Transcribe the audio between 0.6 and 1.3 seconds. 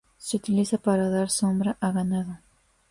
para dar